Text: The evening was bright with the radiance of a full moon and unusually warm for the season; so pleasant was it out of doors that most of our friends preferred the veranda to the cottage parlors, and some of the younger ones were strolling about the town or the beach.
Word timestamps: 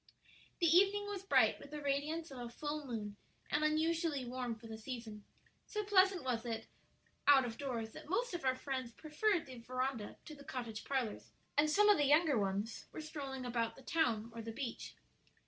The 0.59 0.65
evening 0.75 1.05
was 1.05 1.21
bright 1.21 1.59
with 1.59 1.69
the 1.69 1.79
radiance 1.79 2.31
of 2.31 2.39
a 2.39 2.49
full 2.49 2.87
moon 2.87 3.17
and 3.51 3.63
unusually 3.63 4.25
warm 4.25 4.55
for 4.55 4.65
the 4.65 4.75
season; 4.79 5.25
so 5.67 5.83
pleasant 5.83 6.23
was 6.23 6.43
it 6.43 6.65
out 7.27 7.45
of 7.45 7.55
doors 7.59 7.91
that 7.91 8.09
most 8.09 8.33
of 8.33 8.43
our 8.43 8.55
friends 8.55 8.93
preferred 8.93 9.45
the 9.45 9.59
veranda 9.59 10.17
to 10.25 10.33
the 10.33 10.43
cottage 10.43 10.85
parlors, 10.85 11.33
and 11.55 11.69
some 11.69 11.87
of 11.87 11.99
the 11.99 12.05
younger 12.07 12.35
ones 12.39 12.87
were 12.91 12.99
strolling 12.99 13.45
about 13.45 13.75
the 13.75 13.83
town 13.83 14.31
or 14.33 14.41
the 14.41 14.51
beach. 14.51 14.95